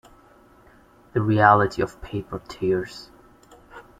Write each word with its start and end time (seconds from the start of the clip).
The 1.13 1.21
reality 1.21 1.79
of 1.83 2.01
paper 2.01 2.41
tears. 2.47 3.11